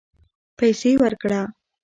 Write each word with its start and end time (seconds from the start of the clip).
پیسې 0.57 0.91
ورکړه 1.01 1.41